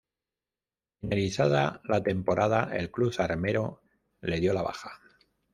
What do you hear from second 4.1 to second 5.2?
le dió la baja.